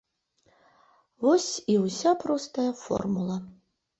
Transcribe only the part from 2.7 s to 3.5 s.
формула.